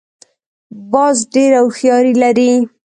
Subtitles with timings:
[0.91, 2.51] باز ډېره هوښیاري لري